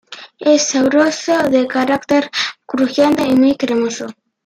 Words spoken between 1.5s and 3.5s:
carácter, crujiente y